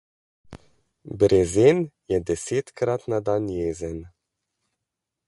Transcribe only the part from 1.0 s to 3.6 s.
Brezen je desetkrat na dan